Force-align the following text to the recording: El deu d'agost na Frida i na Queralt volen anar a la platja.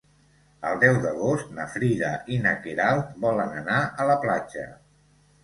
El 0.69 0.77
deu 0.83 0.95
d'agost 1.03 1.51
na 1.57 1.65
Frida 1.73 2.09
i 2.37 2.39
na 2.47 2.55
Queralt 2.65 3.13
volen 3.27 3.55
anar 3.61 3.79
a 3.85 4.09
la 4.15 4.19
platja. 4.27 4.67